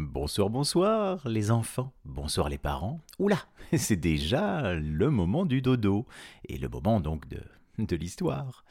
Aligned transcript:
Bonsoir, 0.00 0.48
bonsoir 0.48 1.26
les 1.26 1.50
enfants, 1.50 1.92
bonsoir 2.04 2.48
les 2.48 2.56
parents. 2.56 3.00
Oula, 3.18 3.38
c'est 3.76 3.96
déjà 3.96 4.74
le 4.74 5.10
moment 5.10 5.44
du 5.44 5.60
dodo, 5.60 6.06
et 6.44 6.56
le 6.56 6.68
moment 6.68 7.00
donc 7.00 7.26
de, 7.26 7.42
de 7.78 7.96
l'histoire. 7.96 8.64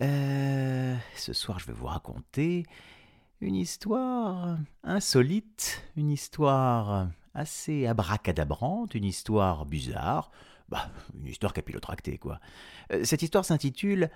Euh, 0.00 0.94
ce 1.16 1.32
soir 1.32 1.58
je 1.58 1.66
vais 1.66 1.72
vous 1.72 1.86
raconter 1.86 2.66
une 3.40 3.56
histoire 3.56 4.56
insolite, 4.84 5.82
une 5.96 6.12
histoire 6.12 7.08
assez 7.34 7.88
abracadabrante, 7.88 8.94
une 8.94 9.06
histoire 9.06 9.66
bizarre, 9.66 10.30
bah, 10.68 10.88
une 11.18 11.26
histoire 11.26 11.52
capillotractée 11.52 12.18
quoi. 12.18 12.38
Euh, 12.92 13.02
cette 13.02 13.22
histoire 13.22 13.44
s'intitule 13.44 14.08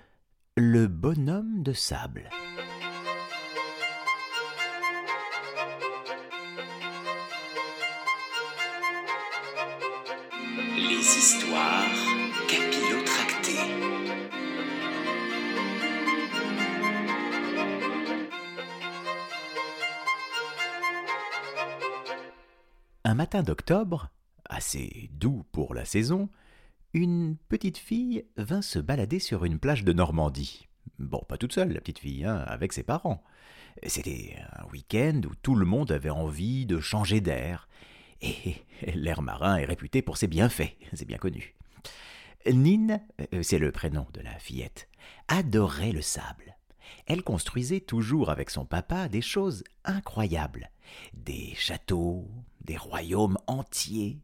Le 0.55 0.87
bonhomme 0.87 1.63
de 1.63 1.73
sable. 1.73 2.29
Les 10.81 10.95
histoires 10.95 11.83
capillotractées. 12.47 13.59
Un 23.03 23.13
matin 23.13 23.43
d'octobre, 23.43 24.09
assez 24.45 25.09
doux 25.11 25.43
pour 25.51 25.73
la 25.73 25.83
saison, 25.83 26.29
une 26.93 27.35
petite 27.49 27.77
fille 27.77 28.23
vint 28.37 28.61
se 28.61 28.79
balader 28.79 29.19
sur 29.19 29.43
une 29.43 29.59
plage 29.59 29.83
de 29.83 29.91
Normandie. 29.91 30.69
Bon, 30.97 31.21
pas 31.27 31.37
toute 31.37 31.51
seule, 31.51 31.73
la 31.73 31.81
petite 31.81 31.99
fille, 31.99 32.23
hein, 32.23 32.37
avec 32.47 32.71
ses 32.71 32.83
parents. 32.83 33.21
C'était 33.85 34.37
un 34.53 34.65
week-end 34.71 35.19
où 35.29 35.35
tout 35.41 35.55
le 35.55 35.65
monde 35.65 35.91
avait 35.91 36.09
envie 36.09 36.65
de 36.65 36.79
changer 36.79 37.19
d'air. 37.19 37.67
Et 38.21 38.55
l'air 38.93 39.21
marin 39.21 39.57
est 39.57 39.65
réputé 39.65 40.01
pour 40.01 40.17
ses 40.17 40.27
bienfaits, 40.27 40.75
c'est 40.93 41.07
bien 41.07 41.17
connu. 41.17 41.55
Nine, 42.45 43.01
euh, 43.33 43.43
c'est 43.43 43.59
le 43.59 43.71
prénom 43.71 44.07
de 44.13 44.21
la 44.21 44.37
fillette, 44.39 44.87
adorait 45.27 45.91
le 45.91 46.01
sable. 46.01 46.57
Elle 47.05 47.23
construisait 47.23 47.81
toujours 47.81 48.29
avec 48.29 48.49
son 48.49 48.65
papa 48.65 49.07
des 49.09 49.21
choses 49.21 49.63
incroyables, 49.83 50.71
des 51.13 51.53
châteaux, 51.55 52.27
des 52.61 52.77
royaumes 52.77 53.37
entiers, 53.47 54.19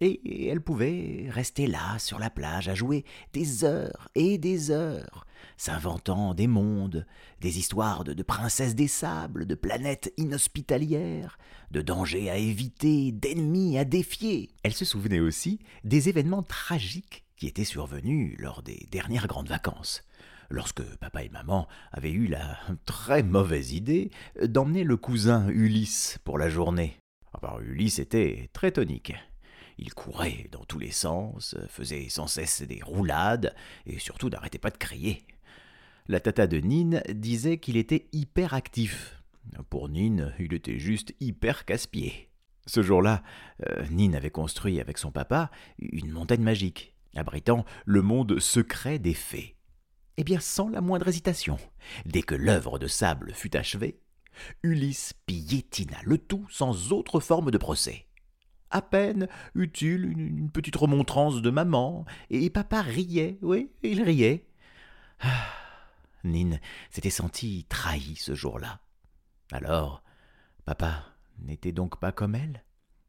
et 0.00 0.48
elle 0.48 0.60
pouvait 0.60 1.26
rester 1.30 1.66
là 1.66 1.98
sur 1.98 2.18
la 2.18 2.30
plage 2.30 2.68
à 2.68 2.74
jouer 2.74 3.04
des 3.32 3.64
heures 3.64 4.08
et 4.14 4.38
des 4.38 4.70
heures, 4.70 5.26
s'inventant 5.56 6.34
des 6.34 6.46
mondes, 6.46 7.06
des 7.40 7.58
histoires 7.58 8.04
de, 8.04 8.22
princesses 8.22 8.74
des 8.74 8.88
sables, 8.88 9.46
de 9.46 9.54
planètes 9.54 10.12
inhospitalières, 10.16 11.38
de 11.70 11.82
dangers 11.82 12.30
à 12.30 12.36
éviter, 12.36 13.12
d'ennemis 13.12 13.78
à 13.78 13.84
défier. 13.84 14.50
Elle 14.62 14.74
se 14.74 14.84
souvenait 14.84 15.20
aussi 15.20 15.60
des 15.84 16.08
événements 16.08 16.42
tragiques 16.42 17.24
qui 17.36 17.46
étaient 17.46 17.64
survenus 17.64 18.36
lors 18.38 18.62
des 18.62 18.86
dernières 18.90 19.26
grandes 19.26 19.48
vacances 19.48 20.02
lorsque 20.48 20.82
papa 20.98 21.24
et 21.24 21.28
maman 21.28 21.66
avaient 21.90 22.12
eu 22.12 22.26
la 22.26 22.58
très 22.84 23.24
mauvaise 23.24 23.72
idée 23.72 24.10
d'emmener 24.40 24.84
le 24.84 24.96
cousin 24.96 25.48
Ulysse 25.48 26.18
pour 26.24 26.38
la 26.38 26.48
journée. 26.48 26.96
Alors, 27.42 27.60
Ulysse 27.60 27.98
était 27.98 28.48
très 28.52 28.70
tonique. 28.70 29.12
Il 29.78 29.92
courait 29.94 30.48
dans 30.52 30.64
tous 30.64 30.78
les 30.78 30.90
sens, 30.90 31.54
faisait 31.68 32.08
sans 32.08 32.26
cesse 32.26 32.62
des 32.62 32.80
roulades, 32.82 33.54
et 33.84 33.98
surtout 33.98 34.28
n'arrêtait 34.28 34.58
pas 34.58 34.70
de 34.70 34.78
crier. 34.78 35.24
La 36.08 36.20
tata 36.20 36.46
de 36.46 36.58
Nine 36.58 37.02
disait 37.10 37.58
qu'il 37.58 37.76
était 37.76 38.08
hyper 38.12 38.54
actif. 38.54 39.22
Pour 39.70 39.88
Nine, 39.88 40.32
il 40.38 40.54
était 40.54 40.78
juste 40.78 41.14
hyper 41.20 41.64
casse-pied. 41.64 42.30
Ce 42.66 42.82
jour-là, 42.82 43.22
euh, 43.66 43.86
Nine 43.90 44.14
avait 44.14 44.30
construit 44.30 44.80
avec 44.80 44.98
son 44.98 45.10
papa 45.10 45.50
une 45.78 46.10
montagne 46.10 46.42
magique, 46.42 46.94
abritant 47.14 47.64
le 47.84 48.02
monde 48.02 48.38
secret 48.40 48.98
des 48.98 49.14
fées. 49.14 49.56
Eh 50.16 50.24
bien, 50.24 50.40
sans 50.40 50.68
la 50.68 50.80
moindre 50.80 51.08
hésitation, 51.08 51.58
dès 52.06 52.22
que 52.22 52.34
l'œuvre 52.34 52.78
de 52.78 52.86
sable 52.86 53.32
fut 53.34 53.56
achevée, 53.56 54.00
Ulysse 54.62 55.12
piétina 55.26 55.98
le 56.04 56.18
tout 56.18 56.46
sans 56.50 56.92
autre 56.92 57.20
forme 57.20 57.50
de 57.50 57.58
procès. 57.58 58.05
À 58.70 58.82
peine 58.82 59.28
eut-il 59.54 60.04
une, 60.04 60.50
petite 60.50 60.76
remontrance 60.76 61.40
de 61.40 61.50
maman, 61.50 62.04
et 62.30 62.50
papa 62.50 62.82
riait, 62.82 63.38
oui, 63.42 63.70
il 63.82 64.02
riait. 64.02 64.44
Ah, 65.20 65.46
Nine 66.24 66.60
s'était 66.90 67.10
sentie 67.10 67.64
trahie 67.68 68.16
ce 68.16 68.34
jour-là. 68.34 68.80
Alors, 69.52 70.02
papa 70.64 71.04
n'était 71.38 71.72
donc 71.72 72.00
pas 72.00 72.10
comme 72.10 72.34
elle 72.34 72.64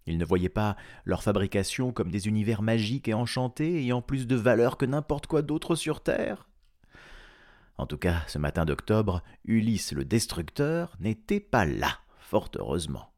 Il 0.06 0.18
ne 0.18 0.26
voyait 0.26 0.50
pas 0.50 0.78
leur 1.06 1.24
fabrication 1.24 1.92
comme 1.92 2.12
des 2.12 2.28
univers 2.28 2.62
magiques 2.62 3.08
et 3.08 3.16
enchantés 3.16 3.80
ayant 3.80 4.02
plus 4.02 4.28
de 4.28 4.36
valeur 4.36 4.78
que 4.78 4.86
n'importe 4.86 5.26
quoi 5.26 5.42
d'autre 5.42 5.76
sur 5.76 6.04
Terre 6.04 6.48
En 7.78 7.88
tout 7.88 7.98
cas, 7.98 8.24
ce 8.28 8.38
matin 8.38 8.66
d'octobre, 8.66 9.24
Ulysse 9.46 9.94
le 9.94 10.06
destructeur 10.06 10.96
n'était 11.00 11.40
pas 11.40 11.66
là, 11.66 12.00
fort 12.20 12.50
heureusement. 12.56 13.12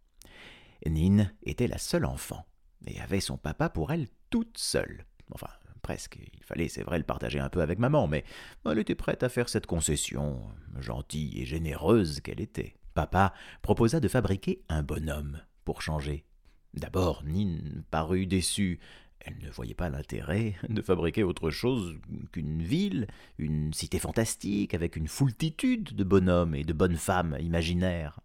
Nine 0.86 1.34
était 1.44 1.68
la 1.68 1.78
seule 1.78 2.06
enfant, 2.06 2.46
et 2.88 3.00
avait 3.00 3.20
son 3.20 3.38
papa 3.38 3.70
pour 3.70 3.92
elle 3.92 4.08
toute 4.30 4.58
seule. 4.58 5.06
Enfin, 5.32 5.50
presque. 5.82 6.20
Il 6.34 6.44
fallait, 6.44 6.70
c'est 6.70 6.84
vrai, 6.84 6.98
le 6.98 7.04
partager 7.04 7.40
un 7.40 7.50
peu 7.50 7.62
avec 7.62 7.80
maman, 7.80 8.08
mais 8.08 8.24
elle 8.66 8.80
était 8.80 8.96
prête 8.96 9.24
à 9.24 9.30
faire 9.30 9.50
cette 9.50 9.66
concession, 9.66 10.42
gentille 10.80 11.42
et 11.42 11.46
généreuse 11.46 12.22
qu'elle 12.22 12.42
était. 12.42 12.76
Papa 12.94 13.34
proposa 13.62 14.00
de 14.00 14.08
fabriquer 14.08 14.62
un 14.70 14.84
bonhomme 14.84 15.42
pour 15.66 15.82
changer. 15.82 16.26
D'abord, 16.74 17.24
Nine 17.24 17.84
parut 17.92 18.26
déçue. 18.26 18.80
Elle 19.22 19.38
ne 19.44 19.50
voyait 19.50 19.74
pas 19.74 19.90
l'intérêt 19.90 20.56
de 20.70 20.82
fabriquer 20.82 21.24
autre 21.24 21.50
chose 21.50 21.98
qu'une 22.32 22.64
ville, 22.64 23.08
une 23.38 23.74
cité 23.74 24.00
fantastique, 24.00 24.74
avec 24.74 24.96
une 24.96 25.08
foultitude 25.08 25.96
de 25.96 26.04
bonhommes 26.04 26.56
et 26.56 26.64
de 26.64 26.74
bonnes 26.74 26.98
femmes 26.98 27.38
imaginaires. 27.40 28.22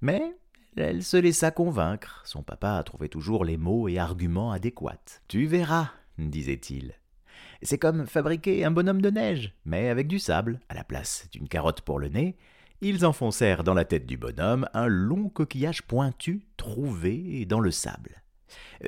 Mais 0.00 0.36
elle 0.80 1.02
se 1.02 1.16
laissa 1.16 1.50
convaincre. 1.50 2.22
Son 2.24 2.42
papa 2.42 2.82
trouvait 2.84 3.08
toujours 3.08 3.44
les 3.44 3.56
mots 3.56 3.88
et 3.88 3.98
arguments 3.98 4.52
adéquats. 4.52 5.20
Tu 5.28 5.46
verras, 5.46 5.90
disait-il. 6.18 6.94
C'est 7.62 7.78
comme 7.78 8.06
fabriquer 8.06 8.64
un 8.64 8.70
bonhomme 8.70 9.02
de 9.02 9.10
neige, 9.10 9.54
mais 9.64 9.88
avec 9.88 10.08
du 10.08 10.18
sable, 10.18 10.60
à 10.68 10.74
la 10.74 10.84
place 10.84 11.28
d'une 11.32 11.48
carotte 11.48 11.82
pour 11.82 11.98
le 11.98 12.08
nez. 12.08 12.36
Ils 12.80 13.04
enfoncèrent 13.04 13.64
dans 13.64 13.74
la 13.74 13.84
tête 13.84 14.06
du 14.06 14.16
bonhomme 14.16 14.66
un 14.72 14.86
long 14.86 15.28
coquillage 15.28 15.82
pointu 15.82 16.46
trouvé 16.56 17.44
dans 17.44 17.60
le 17.60 17.70
sable. 17.70 18.22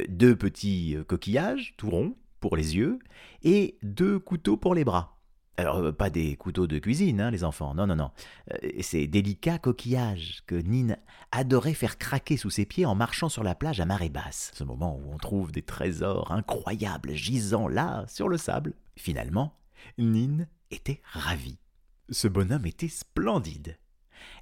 Deux 0.09 0.34
petits 0.34 0.97
coquillages, 1.06 1.74
tout 1.76 1.91
ronds, 1.91 2.16
pour 2.41 2.56
les 2.56 2.76
yeux, 2.76 2.98
et 3.42 3.78
deux 3.82 4.19
couteaux 4.19 4.56
pour 4.56 4.74
les 4.74 4.84
bras. 4.84 5.19
Alors, 5.57 5.79
euh, 5.79 5.93
pas 5.93 6.09
des 6.09 6.37
couteaux 6.37 6.67
de 6.67 6.79
cuisine, 6.79 7.21
hein, 7.21 7.31
les 7.31 7.45
enfants, 7.45 7.75
non, 7.75 7.87
non, 7.87 7.97
non. 7.97 8.11
Euh, 8.53 8.69
ces 8.81 9.07
délicats 9.07 9.59
coquillages 9.59 10.43
que 10.47 10.55
Nine 10.55 10.97
adorait 11.31 11.75
faire 11.75 11.99
craquer 11.99 12.37
sous 12.37 12.51
ses 12.51 12.65
pieds 12.65 12.87
en 12.87 12.95
marchant 12.95 13.29
sur 13.29 13.43
la 13.43 13.55
plage 13.55 13.81
à 13.81 13.85
marée 13.85 14.09
basse. 14.09 14.51
Ce 14.55 14.65
moment 14.65 14.97
où 14.97 15.13
on 15.13 15.19
trouve 15.19 15.53
des 15.53 15.63
trésors 15.63 16.33
incroyables 16.33 17.13
gisant 17.15 17.69
là, 17.69 18.05
sur 18.09 18.29
le 18.29 18.39
sable. 18.39 18.75
Finalement, 18.97 19.59
Nine 19.99 20.49
était 20.71 21.03
ravie. 21.13 21.59
Ce 22.09 22.29
bonhomme 22.29 22.67
était 22.67 22.89
splendide. 22.89 23.79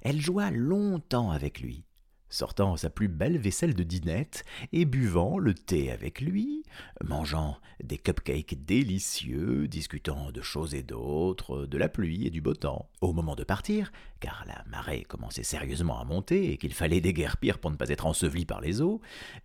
Elle 0.01 0.21
joua 0.21 0.51
longtemps 0.51 1.31
avec 1.31 1.59
lui 1.59 1.83
sortant 2.31 2.75
sa 2.77 2.89
plus 2.89 3.07
belle 3.07 3.37
vaisselle 3.37 3.75
de 3.75 3.83
dinette 3.83 4.43
et 4.71 4.85
buvant 4.85 5.37
le 5.37 5.53
thé 5.53 5.91
avec 5.91 6.21
lui, 6.21 6.63
mangeant 7.03 7.57
des 7.83 7.99
cupcakes 7.99 8.65
délicieux, 8.65 9.67
discutant 9.67 10.31
de 10.31 10.41
choses 10.41 10.73
et 10.73 10.81
d'autres, 10.81 11.67
de 11.67 11.77
la 11.77 11.89
pluie 11.89 12.25
et 12.25 12.31
du 12.31 12.41
beau 12.41 12.55
temps. 12.55 12.89
Au 13.01 13.13
moment 13.13 13.35
de 13.35 13.43
partir, 13.43 13.91
car 14.19 14.43
la 14.47 14.63
marée 14.69 15.03
commençait 15.03 15.43
sérieusement 15.43 15.99
à 15.99 16.05
monter 16.05 16.51
et 16.51 16.57
qu'il 16.57 16.73
fallait 16.73 17.01
déguerpir 17.01 17.59
pour 17.59 17.69
ne 17.69 17.75
pas 17.75 17.89
être 17.89 18.07
enseveli 18.07 18.45
par 18.45 18.61
les 18.61 18.81
eaux, 18.81 19.01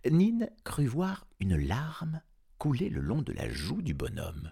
Nine 0.09 0.49
crut 0.63 0.87
voir 0.87 1.27
une 1.39 1.57
larme 1.57 2.21
couler 2.57 2.89
le 2.89 3.01
long 3.01 3.21
de 3.21 3.33
la 3.33 3.49
joue 3.49 3.81
du 3.81 3.93
bonhomme. 3.93 4.51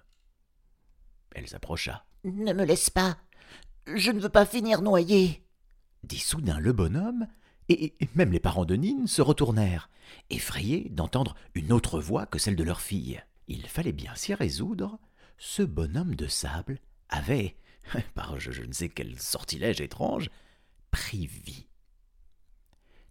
Elle 1.34 1.48
s'approcha. 1.48 2.06
Ne 2.24 2.54
me 2.54 2.66
laisse 2.66 2.90
pas. 2.90 3.18
Je 3.94 4.12
ne 4.12 4.20
veux 4.20 4.30
pas 4.30 4.46
finir 4.46 4.82
noyé. 4.82 5.44
Dit 6.04 6.20
soudain 6.20 6.60
le 6.60 6.72
bonhomme, 6.72 7.28
et 7.70 7.96
même 8.16 8.32
les 8.32 8.40
parents 8.40 8.66
de 8.66 8.76
Nine 8.76 9.08
se 9.08 9.22
retournèrent, 9.22 9.90
effrayés 10.30 10.90
d'entendre 10.90 11.36
une 11.56 11.72
autre 11.72 12.00
voix 12.00 12.26
que 12.26 12.40
celle 12.40 12.56
de 12.56 12.64
leur 12.64 12.82
fille. 12.82 13.22
Il 13.48 13.68
fallait 13.68 13.92
bien 13.92 14.16
s'y 14.16 14.34
résoudre. 14.34 15.00
Ce 15.38 15.62
bonhomme 15.62 16.16
de 16.16 16.28
sable 16.28 16.80
avait, 17.10 17.56
par 18.16 18.40
je, 18.40 18.64
ne 18.64 18.72
sais 18.72 18.90
quel 18.90 19.20
sortilège 19.20 19.82
étrange, 19.82 20.30
pris 20.92 21.28
vie. 21.28 21.68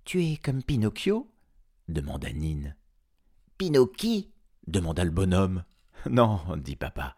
Tu 0.05 0.25
es 0.25 0.37
comme 0.37 0.63
Pinocchio? 0.63 1.31
demanda 1.89 2.33
Nine. 2.33 2.77
Pinocchi? 3.59 4.31
demanda 4.67 5.05
le 5.05 5.11
bonhomme. 5.11 5.65
Non, 6.11 6.41
dit 6.57 6.77
papa. 6.77 7.17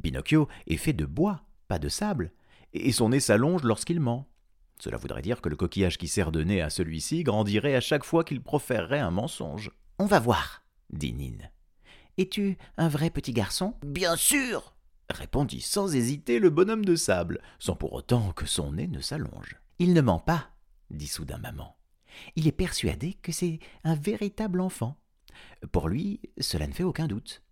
Pinocchio 0.00 0.48
est 0.66 0.76
fait 0.76 0.92
de 0.92 1.06
bois, 1.06 1.42
pas 1.68 1.78
de 1.78 1.88
sable, 1.88 2.32
et 2.72 2.92
son 2.92 3.10
nez 3.10 3.20
s'allonge 3.20 3.62
lorsqu'il 3.62 4.00
ment. 4.00 4.28
Cela 4.78 4.96
voudrait 4.96 5.22
dire 5.22 5.40
que 5.40 5.48
le 5.48 5.56
coquillage 5.56 5.98
qui 5.98 6.08
sert 6.08 6.32
de 6.32 6.42
nez 6.42 6.60
à 6.60 6.70
celui-ci 6.70 7.22
grandirait 7.22 7.74
à 7.74 7.80
chaque 7.80 8.04
fois 8.04 8.24
qu'il 8.24 8.42
proférerait 8.42 8.98
un 8.98 9.10
mensonge. 9.10 9.70
On 9.98 10.06
va 10.06 10.20
voir, 10.20 10.62
dit 10.90 11.12
Nine. 11.12 11.50
Es-tu 12.18 12.56
un 12.76 12.88
vrai 12.88 13.10
petit 13.10 13.32
garçon? 13.32 13.74
Bien 13.82 14.16
sûr 14.16 14.76
répondit 15.10 15.60
sans 15.60 15.94
hésiter 15.94 16.38
le 16.38 16.50
bonhomme 16.50 16.84
de 16.84 16.96
sable, 16.96 17.40
sans 17.58 17.76
pour 17.76 17.92
autant 17.92 18.32
que 18.32 18.46
son 18.46 18.72
nez 18.72 18.88
ne 18.88 19.00
s'allonge. 19.00 19.56
Il 19.78 19.92
ne 19.92 20.00
ment 20.00 20.18
pas, 20.18 20.50
dit 20.90 21.06
soudain 21.06 21.38
maman. 21.38 21.76
Il 22.34 22.46
est 22.46 22.52
persuadé 22.52 23.14
que 23.14 23.32
c'est 23.32 23.58
un 23.84 23.94
véritable 23.94 24.60
enfant. 24.60 24.96
Pour 25.72 25.88
lui, 25.88 26.20
cela 26.40 26.66
ne 26.66 26.72
fait 26.72 26.82
aucun 26.82 27.06
doute. 27.06 27.42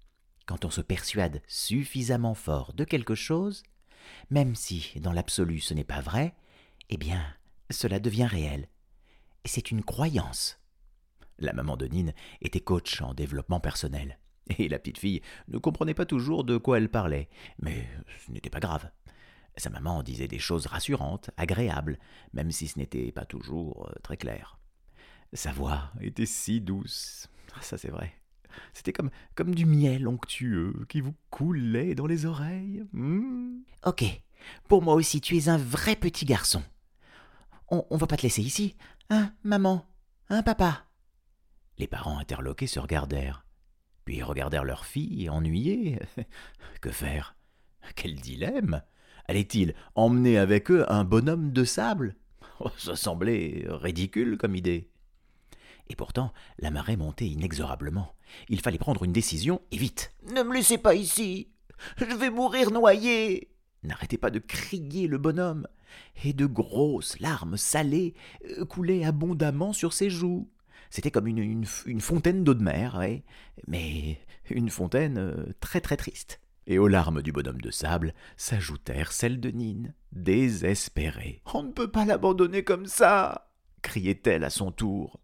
Quand 0.46 0.64
on 0.64 0.70
se 0.70 0.80
persuade 0.80 1.42
suffisamment 1.46 2.34
fort 2.34 2.72
de 2.72 2.84
quelque 2.84 3.14
chose, 3.14 3.62
même 4.30 4.54
si 4.54 4.92
dans 5.00 5.12
l'absolu 5.12 5.60
ce 5.60 5.74
n'est 5.74 5.84
pas 5.84 6.00
vrai, 6.00 6.34
eh 6.90 6.96
bien, 6.96 7.24
cela 7.70 7.98
devient 7.98 8.26
réel. 8.26 8.68
C'est 9.44 9.70
une 9.70 9.84
croyance. 9.84 10.60
La 11.38 11.52
maman 11.52 11.76
de 11.76 11.86
Nine 11.86 12.14
était 12.40 12.60
coach 12.60 13.02
en 13.02 13.14
développement 13.14 13.60
personnel, 13.60 14.18
et 14.58 14.68
la 14.68 14.78
petite 14.78 14.98
fille 14.98 15.22
ne 15.48 15.58
comprenait 15.58 15.94
pas 15.94 16.06
toujours 16.06 16.44
de 16.44 16.56
quoi 16.56 16.78
elle 16.78 16.90
parlait, 16.90 17.28
mais 17.60 17.88
ce 18.24 18.32
n'était 18.32 18.50
pas 18.50 18.60
grave. 18.60 18.90
Sa 19.56 19.70
maman 19.70 20.02
disait 20.02 20.28
des 20.28 20.38
choses 20.38 20.66
rassurantes, 20.66 21.30
agréables, 21.36 21.98
même 22.32 22.50
si 22.50 22.66
ce 22.66 22.78
n'était 22.78 23.12
pas 23.12 23.24
toujours 23.24 23.88
euh, 23.88 23.94
très 24.02 24.16
clair. 24.16 24.58
Sa 25.32 25.52
voix 25.52 25.92
était 26.00 26.26
si 26.26 26.60
douce, 26.60 27.28
ah, 27.54 27.62
ça 27.62 27.78
c'est 27.78 27.90
vrai. 27.90 28.12
C'était 28.72 28.92
comme, 28.92 29.10
comme 29.34 29.54
du 29.54 29.66
miel 29.66 30.06
onctueux 30.06 30.86
qui 30.88 31.00
vous 31.00 31.14
coulait 31.30 31.94
dans 31.94 32.06
les 32.06 32.24
oreilles. 32.26 32.84
Hmm. 32.92 33.62
Ok, 33.84 34.04
pour 34.68 34.82
moi 34.82 34.94
aussi 34.94 35.20
tu 35.20 35.36
es 35.36 35.48
un 35.48 35.58
vrai 35.58 35.96
petit 35.96 36.24
garçon. 36.24 36.62
On, 37.68 37.84
on 37.90 37.96
va 37.96 38.06
pas 38.06 38.16
te 38.16 38.22
laisser 38.22 38.42
ici, 38.42 38.76
hein, 39.10 39.32
maman, 39.42 39.86
hein, 40.28 40.42
papa? 40.42 40.84
Les 41.78 41.86
parents 41.86 42.18
interloqués 42.18 42.66
se 42.66 42.78
regardèrent, 42.78 43.44
puis 44.04 44.22
regardèrent 44.22 44.64
leur 44.64 44.84
fille, 44.84 45.28
ennuyés. 45.28 45.98
que 46.80 46.90
faire? 46.90 47.36
Quel 47.96 48.16
dilemme? 48.16 48.82
Allait-il 49.26 49.74
emmener 49.94 50.38
avec 50.38 50.70
eux 50.70 50.84
un 50.90 51.04
bonhomme 51.04 51.52
de 51.52 51.64
sable? 51.64 52.16
Oh, 52.60 52.70
Ça 52.78 52.94
semblait 52.96 53.64
ridicule 53.68 54.36
comme 54.38 54.54
idée. 54.54 54.90
Et 55.88 55.96
pourtant, 55.96 56.32
la 56.58 56.70
marée 56.70 56.96
montait 56.96 57.26
inexorablement. 57.26 58.14
Il 58.48 58.60
fallait 58.60 58.78
prendre 58.78 59.04
une 59.04 59.12
décision, 59.12 59.60
et 59.70 59.76
vite. 59.76 60.14
Ne 60.30 60.42
me 60.42 60.54
laissez 60.54 60.78
pas 60.78 60.94
ici. 60.94 61.50
Je 61.96 62.04
vais 62.04 62.30
mourir 62.30 62.70
noyé. 62.70 63.50
N'arrêtez 63.84 64.18
pas 64.18 64.30
de 64.30 64.38
crier 64.38 65.06
le 65.06 65.18
bonhomme. 65.18 65.66
Et 66.24 66.32
de 66.32 66.46
grosses 66.46 67.20
larmes 67.20 67.56
salées 67.56 68.14
euh, 68.58 68.64
coulaient 68.64 69.04
abondamment 69.04 69.72
sur 69.72 69.92
ses 69.92 70.10
joues. 70.10 70.50
C'était 70.90 71.10
comme 71.10 71.28
une, 71.28 71.64
une, 71.86 72.00
fontaine 72.00 72.42
d'eau 72.42 72.54
de 72.54 72.62
mer, 72.62 73.00
mais 73.68 74.18
une 74.50 74.70
fontaine 74.70 75.18
euh, 75.18 75.46
très 75.60 75.80
très 75.80 75.96
triste. 75.96 76.40
Et 76.66 76.78
aux 76.78 76.88
larmes 76.88 77.22
du 77.22 77.30
bonhomme 77.30 77.60
de 77.60 77.70
sable 77.70 78.14
s'ajoutèrent 78.36 79.12
celles 79.12 79.40
de 79.40 79.50
Nine, 79.50 79.94
désespérée. 80.12 81.42
On 81.52 81.62
ne 81.62 81.72
peut 81.72 81.90
pas 81.90 82.04
l'abandonner 82.04 82.64
comme 82.64 82.86
ça 82.86 83.50
criait-elle 83.84 84.42
à 84.42 84.50
son 84.50 84.72
tour. 84.72 85.20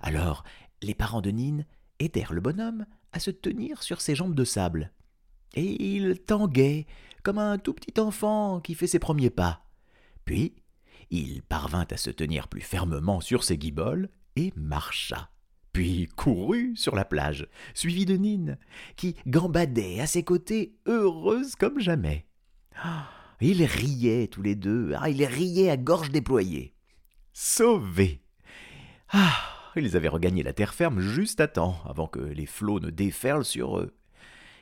Alors, 0.00 0.44
les 0.82 0.94
parents 0.94 1.22
de 1.22 1.30
Nine 1.30 1.64
aidèrent 2.00 2.34
le 2.34 2.42
bonhomme 2.42 2.84
à 3.12 3.20
se 3.20 3.30
tenir 3.30 3.82
sur 3.82 4.02
ses 4.02 4.14
jambes 4.14 4.34
de 4.34 4.44
sable. 4.44 4.92
Et 5.54 5.96
il 5.96 6.20
tanguait 6.20 6.86
comme 7.22 7.38
un 7.38 7.58
tout 7.58 7.72
petit 7.72 7.98
enfant 8.00 8.60
qui 8.60 8.74
fait 8.74 8.86
ses 8.86 8.98
premiers 8.98 9.30
pas. 9.30 9.64
Puis, 10.24 10.54
il 11.10 11.42
parvint 11.42 11.86
à 11.90 11.96
se 11.96 12.10
tenir 12.10 12.48
plus 12.48 12.60
fermement 12.60 13.20
sur 13.20 13.44
ses 13.44 13.58
guiboles 13.58 14.08
et 14.36 14.52
marcha 14.56 15.30
puis 15.74 16.08
courut 16.16 16.74
sur 16.76 16.94
la 16.94 17.04
plage, 17.04 17.48
suivi 17.74 18.06
de 18.06 18.14
Nine, 18.14 18.56
qui 18.96 19.16
gambadait 19.26 20.00
à 20.00 20.06
ses 20.06 20.22
côtés, 20.22 20.78
heureuse 20.86 21.56
comme 21.56 21.80
jamais. 21.80 22.24
Ah, 22.82 23.08
ils 23.40 23.64
riaient 23.64 24.28
tous 24.28 24.40
les 24.40 24.54
deux, 24.54 24.94
ah, 24.98 25.10
ils 25.10 25.24
riaient 25.24 25.70
à 25.70 25.76
gorge 25.76 26.10
déployée. 26.10 26.74
Sauvés 27.32 28.22
Ah 29.10 29.36
Ils 29.74 29.96
avaient 29.96 30.08
regagné 30.08 30.44
la 30.44 30.52
terre 30.52 30.74
ferme 30.74 31.00
juste 31.00 31.40
à 31.40 31.48
temps, 31.48 31.76
avant 31.84 32.06
que 32.06 32.20
les 32.20 32.46
flots 32.46 32.80
ne 32.80 32.90
déferlent 32.90 33.44
sur 33.44 33.78
eux. 33.78 33.92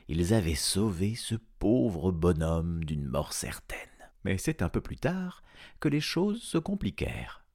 Ils 0.07 0.33
avaient 0.33 0.55
sauvé 0.55 1.15
ce 1.15 1.35
pauvre 1.59 2.11
bonhomme 2.11 2.83
d'une 2.83 3.05
mort 3.05 3.33
certaine. 3.33 3.77
Mais 4.25 4.37
c'est 4.37 4.61
un 4.61 4.69
peu 4.69 4.81
plus 4.81 4.97
tard 4.97 5.43
que 5.79 5.87
les 5.87 6.01
choses 6.01 6.41
se 6.41 6.57
compliquèrent. 6.57 7.45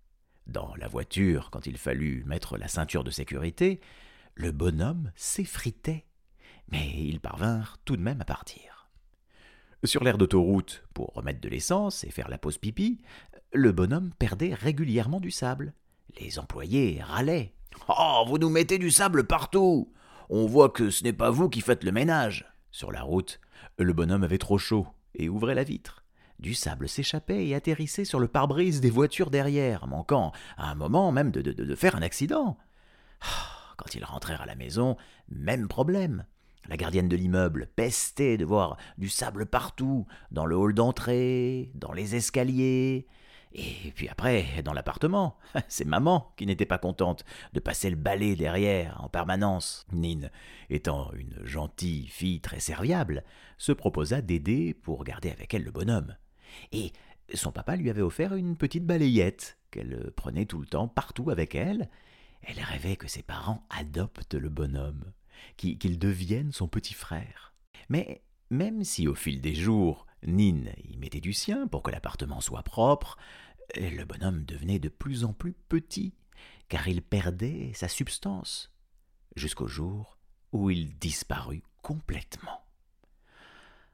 Dans 0.46 0.74
la 0.76 0.88
voiture, 0.88 1.50
quand 1.50 1.66
il 1.66 1.76
fallut 1.76 2.24
mettre 2.24 2.56
la 2.56 2.68
ceinture 2.68 3.04
de 3.04 3.10
sécurité, 3.10 3.80
le 4.34 4.50
bonhomme 4.50 5.12
s'effritait, 5.14 6.06
mais 6.70 6.88
ils 6.96 7.20
parvinrent 7.20 7.76
tout 7.84 7.96
de 7.96 8.02
même 8.02 8.20
à 8.22 8.24
partir. 8.24 8.88
Sur 9.84 10.02
l'aire 10.02 10.18
d'autoroute, 10.18 10.84
pour 10.94 11.12
remettre 11.14 11.40
de 11.40 11.48
l'essence 11.48 12.02
et 12.04 12.10
faire 12.10 12.28
la 12.28 12.38
pause 12.38 12.58
pipi, 12.58 13.00
le 13.52 13.72
bonhomme 13.72 14.10
perdait 14.18 14.54
régulièrement 14.54 15.20
du 15.20 15.30
sable. 15.30 15.74
Les 16.18 16.38
employés 16.38 17.00
râlaient. 17.02 17.54
Oh, 17.88 18.24
vous 18.26 18.38
nous 18.38 18.48
mettez 18.48 18.78
du 18.78 18.90
sable 18.90 19.26
partout 19.26 19.92
On 20.30 20.46
voit 20.46 20.68
que 20.68 20.90
ce 20.90 21.04
n'est 21.04 21.14
pas 21.14 21.30
vous 21.30 21.48
qui 21.48 21.62
faites 21.62 21.84
le 21.84 21.92
ménage. 21.92 22.52
Sur 22.70 22.92
la 22.92 23.02
route, 23.02 23.40
le 23.78 23.92
bonhomme 23.94 24.24
avait 24.24 24.38
trop 24.38 24.58
chaud 24.58 24.86
et 25.14 25.28
ouvrait 25.28 25.54
la 25.54 25.64
vitre. 25.64 26.04
Du 26.38 26.54
sable 26.54 26.88
s'échappait 26.88 27.46
et 27.46 27.54
atterrissait 27.54 28.04
sur 28.04 28.20
le 28.20 28.28
pare-brise 28.28 28.80
des 28.80 28.90
voitures 28.90 29.30
derrière, 29.30 29.86
manquant 29.86 30.32
à 30.56 30.70
un 30.70 30.74
moment 30.74 31.10
même 31.12 31.30
de, 31.30 31.74
faire 31.74 31.96
un 31.96 32.02
accident. 32.02 32.58
Ah, 33.22 33.74
quand 33.76 33.94
ils 33.94 34.04
rentrèrent 34.04 34.42
à 34.42 34.46
la 34.46 34.54
maison, 34.54 34.96
même 35.30 35.66
problème. 35.66 36.26
La 36.68 36.76
gardienne 36.76 37.08
de 37.08 37.16
l'immeuble 37.16 37.70
pestait 37.74 38.36
de 38.36 38.44
voir 38.44 38.76
du 38.98 39.08
sable 39.08 39.46
partout, 39.46 40.06
dans 40.30 40.44
le 40.44 40.56
hall 40.56 40.74
d'entrée, 40.74 41.72
dans 41.74 41.92
les 41.92 42.14
escaliers, 42.14 43.06
et 43.52 43.92
puis 43.94 44.08
après, 44.08 44.62
dans 44.64 44.72
l'appartement, 44.72 45.36
c'est 45.68 45.86
maman 45.86 46.32
qui 46.36 46.46
n'était 46.46 46.66
pas 46.66 46.78
contente 46.78 47.24
de 47.54 47.60
passer 47.60 47.90
le 47.90 47.96
balai 47.96 48.36
derrière 48.36 49.02
en 49.02 49.08
permanence. 49.08 49.86
Nine, 49.92 50.30
étant 50.70 51.12
une 51.14 51.44
gentille 51.44 52.06
fille 52.08 52.40
très 52.40 52.60
serviable, 52.60 53.24
se 53.56 53.72
proposa 53.72 54.20
d'aider 54.20 54.74
pour 54.74 55.04
garder 55.04 55.30
avec 55.30 55.54
elle 55.54 55.64
le 55.64 55.70
bonhomme. 55.70 56.16
Et 56.72 56.92
son 57.34 57.52
papa 57.52 57.76
lui 57.76 57.90
avait 57.90 58.02
offert 58.02 58.34
une 58.34 58.56
petite 58.56 58.86
balayette 58.86 59.58
qu'elle 59.70 60.12
prenait 60.16 60.46
tout 60.46 60.60
le 60.60 60.66
temps 60.66 60.88
partout 60.88 61.30
avec 61.30 61.54
elle. 61.54 61.88
Elle 62.42 62.60
rêvait 62.60 62.96
que 62.96 63.08
ses 63.08 63.22
parents 63.22 63.66
adoptent 63.70 64.34
le 64.34 64.48
bonhomme, 64.48 65.12
qu'il 65.56 65.98
devienne 65.98 66.52
son 66.52 66.68
petit 66.68 66.94
frère. 66.94 67.54
Mais 67.88 68.22
même 68.50 68.84
si 68.84 69.08
au 69.08 69.14
fil 69.14 69.40
des 69.40 69.54
jours, 69.54 70.06
Nine 70.26 70.72
y 70.84 70.96
mettait 70.96 71.20
du 71.20 71.32
sien 71.32 71.68
pour 71.68 71.82
que 71.82 71.90
l'appartement 71.90 72.40
soit 72.40 72.62
propre, 72.62 73.16
le 73.76 74.04
bonhomme 74.04 74.44
devenait 74.44 74.78
de 74.78 74.88
plus 74.88 75.24
en 75.24 75.32
plus 75.32 75.52
petit, 75.52 76.14
car 76.68 76.88
il 76.88 77.02
perdait 77.02 77.72
sa 77.74 77.88
substance, 77.88 78.72
jusqu'au 79.36 79.66
jour 79.66 80.18
où 80.52 80.70
il 80.70 80.98
disparut 80.98 81.62
complètement. 81.82 82.64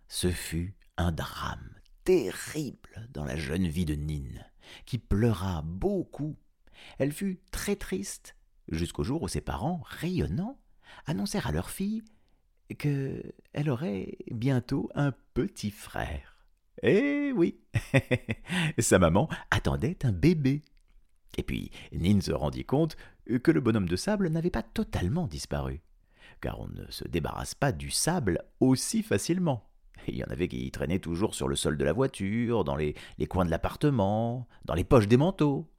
Ce 0.08 0.30
fut 0.30 0.74
un 0.96 1.12
drame 1.12 1.74
terrible 2.04 3.08
dans 3.10 3.24
la 3.24 3.36
jeune 3.36 3.66
vie 3.66 3.84
de 3.84 3.94
Nine, 3.94 4.44
qui 4.86 4.98
pleura 4.98 5.62
beaucoup. 5.62 6.36
Elle 6.98 7.12
fut 7.12 7.40
très 7.50 7.76
triste, 7.76 8.36
jusqu'au 8.68 9.02
jour 9.02 9.22
où 9.22 9.28
ses 9.28 9.40
parents, 9.40 9.82
rayonnants, 9.86 10.58
annoncèrent 11.06 11.46
à 11.46 11.52
leur 11.52 11.70
fille 11.70 12.02
que 12.78 13.22
elle 13.52 13.70
aurait 13.70 14.16
bientôt 14.30 14.90
un 14.94 15.12
petit 15.34 15.70
frère. 15.70 16.46
Eh 16.82 17.32
oui, 17.32 17.60
sa 18.78 18.98
maman 18.98 19.28
attendait 19.50 19.98
un 20.04 20.12
bébé. 20.12 20.62
Et 21.36 21.42
puis 21.42 21.70
Nine 21.92 22.22
se 22.22 22.32
rendit 22.32 22.64
compte 22.64 22.96
que 23.42 23.50
le 23.50 23.60
bonhomme 23.60 23.88
de 23.88 23.96
sable 23.96 24.28
n'avait 24.28 24.50
pas 24.50 24.62
totalement 24.62 25.26
disparu, 25.26 25.82
car 26.40 26.60
on 26.60 26.68
ne 26.68 26.90
se 26.90 27.06
débarrasse 27.06 27.54
pas 27.54 27.72
du 27.72 27.90
sable 27.90 28.42
aussi 28.60 29.02
facilement. 29.02 29.70
Il 30.08 30.16
y 30.16 30.24
en 30.24 30.30
avait 30.30 30.48
qui 30.48 30.70
traînaient 30.70 30.98
toujours 30.98 31.34
sur 31.34 31.48
le 31.48 31.56
sol 31.56 31.78
de 31.78 31.84
la 31.84 31.92
voiture, 31.92 32.64
dans 32.64 32.76
les, 32.76 32.94
coins 33.28 33.44
de 33.44 33.50
l'appartement, 33.50 34.46
dans 34.64 34.74
les 34.74 34.84
poches 34.84 35.08
des 35.08 35.16
manteaux. 35.16 35.70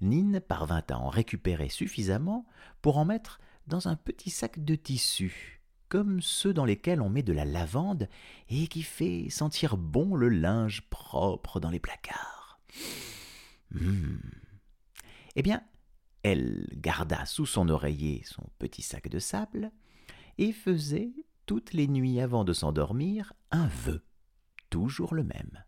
Nine 0.00 0.40
parvint 0.40 0.82
à 0.90 0.98
en 0.98 1.08
récupérer 1.08 1.68
suffisamment 1.68 2.46
pour 2.82 2.98
en 2.98 3.04
mettre 3.04 3.40
dans 3.66 3.88
un 3.88 3.96
petit 3.96 4.30
sac 4.30 4.62
de 4.62 4.74
tissu, 4.74 5.62
comme 5.94 6.20
ceux 6.20 6.52
dans 6.52 6.64
lesquels 6.64 7.00
on 7.00 7.08
met 7.08 7.22
de 7.22 7.32
la 7.32 7.44
lavande 7.44 8.08
et 8.48 8.66
qui 8.66 8.82
fait 8.82 9.30
sentir 9.30 9.76
bon 9.76 10.16
le 10.16 10.28
linge 10.28 10.82
propre 10.90 11.60
dans 11.60 11.70
les 11.70 11.78
placards. 11.78 12.58
Hmm. 13.70 14.18
Eh 15.36 15.42
bien, 15.42 15.62
elle 16.24 16.66
garda 16.72 17.24
sous 17.26 17.46
son 17.46 17.68
oreiller 17.68 18.24
son 18.24 18.42
petit 18.58 18.82
sac 18.82 19.08
de 19.08 19.20
sable 19.20 19.70
et 20.36 20.50
faisait 20.50 21.12
toutes 21.46 21.72
les 21.72 21.86
nuits 21.86 22.18
avant 22.18 22.42
de 22.42 22.52
s'endormir 22.52 23.32
un 23.52 23.68
vœu, 23.68 24.04
toujours 24.70 25.14
le 25.14 25.22
même. 25.22 25.62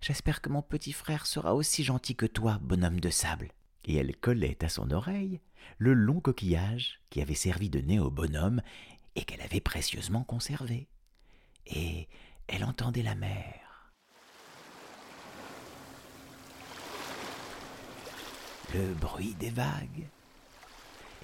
J'espère 0.00 0.40
que 0.40 0.48
mon 0.48 0.62
petit 0.62 0.92
frère 0.92 1.26
sera 1.26 1.54
aussi 1.54 1.84
gentil 1.84 2.16
que 2.16 2.24
toi, 2.24 2.60
bonhomme 2.62 3.00
de 3.00 3.10
sable. 3.10 3.50
Et 3.84 3.96
elle 3.96 4.16
collait 4.16 4.64
à 4.64 4.70
son 4.70 4.90
oreille 4.90 5.42
le 5.76 5.92
long 5.92 6.20
coquillage 6.20 7.02
qui 7.10 7.20
avait 7.20 7.34
servi 7.34 7.68
de 7.68 7.80
nez 7.80 7.98
au 7.98 8.10
bonhomme 8.10 8.62
et 9.18 9.24
qu'elle 9.24 9.42
avait 9.42 9.60
précieusement 9.60 10.22
conservé. 10.22 10.86
Et 11.66 12.06
elle 12.46 12.64
entendait 12.64 13.02
la 13.02 13.16
mer. 13.16 13.90
Le 18.72 18.94
bruit 18.94 19.34
des 19.40 19.50
vagues. 19.50 20.06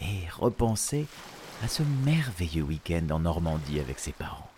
Et 0.01 0.29
repensait 0.33 1.07
à 1.63 1.69
ce 1.69 1.85
merveilleux 2.05 2.65
week-end 2.65 3.07
en 3.11 3.21
Normandie 3.21 3.79
avec 3.79 4.01
ses 4.01 4.13
parents. 4.13 4.51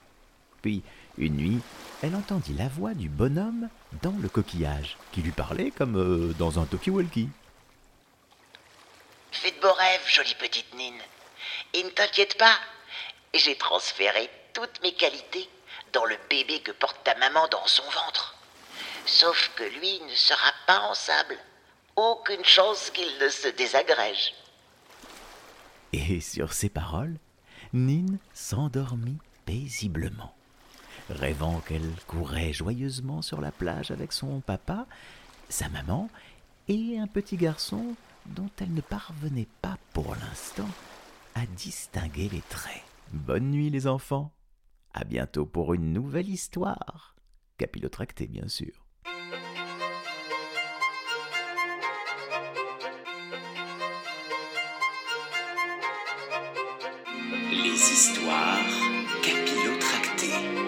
Puis, 0.62 0.82
une 1.18 1.36
nuit, 1.36 1.60
elle 2.02 2.16
entendit 2.16 2.54
la 2.54 2.68
voix 2.68 2.94
du 2.94 3.10
bonhomme 3.10 3.68
dans 4.00 4.14
le 4.18 4.30
coquillage, 4.30 4.96
qui 5.12 5.20
lui 5.20 5.32
parlait 5.32 5.70
comme 5.70 5.96
euh, 5.96 6.32
dans 6.38 6.58
un 6.58 6.64
talkie-walkie. 6.64 7.28
Fais 9.30 9.50
de 9.50 9.60
beaux 9.60 9.74
rêves, 9.74 10.08
jolie 10.08 10.34
petite 10.38 10.74
Nine. 10.74 11.02
Et 11.74 11.82
ne 11.82 11.90
t'inquiète 11.90 12.38
pas, 12.38 12.58
j'ai 13.38 13.56
transféré 13.56 14.30
toutes 14.52 14.82
mes 14.82 14.92
qualités 14.92 15.48
dans 15.92 16.04
le 16.04 16.16
bébé 16.28 16.60
que 16.60 16.72
porte 16.72 17.02
ta 17.04 17.14
maman 17.16 17.46
dans 17.48 17.66
son 17.66 17.84
ventre. 17.84 18.36
Sauf 19.06 19.50
que 19.56 19.64
lui 19.64 20.00
ne 20.00 20.14
sera 20.14 20.52
pas 20.66 20.80
en 20.80 20.94
sable. 20.94 21.38
Aucune 21.96 22.44
chance 22.44 22.90
qu'il 22.90 23.18
ne 23.18 23.28
se 23.28 23.48
désagrège. 23.48 24.34
Et 25.92 26.20
sur 26.20 26.52
ces 26.52 26.68
paroles, 26.68 27.16
Nine 27.72 28.18
s'endormit 28.34 29.18
paisiblement 29.44 30.36
rêvant 31.10 31.60
qu'elle 31.60 31.90
courait 32.06 32.52
joyeusement 32.52 33.22
sur 33.22 33.40
la 33.40 33.52
plage 33.52 33.90
avec 33.90 34.12
son 34.12 34.40
papa, 34.40 34.86
sa 35.48 35.68
maman 35.68 36.08
et 36.68 36.98
un 36.98 37.06
petit 37.06 37.36
garçon 37.36 37.94
dont 38.26 38.50
elle 38.60 38.74
ne 38.74 38.80
parvenait 38.80 39.48
pas 39.62 39.78
pour 39.92 40.14
l'instant 40.16 40.68
à 41.34 41.46
distinguer 41.46 42.28
les 42.28 42.42
traits. 42.48 42.82
Bonne 43.12 43.50
nuit 43.50 43.70
les 43.70 43.86
enfants. 43.86 44.34
À 44.92 45.04
bientôt 45.04 45.46
pour 45.46 45.74
une 45.74 45.92
nouvelle 45.92 46.28
histoire. 46.28 47.14
Capillotractée 47.58 48.26
bien 48.26 48.48
sûr. 48.48 48.86
Les 57.50 57.74
histoires 57.74 58.66
capillotractées. 59.22 60.65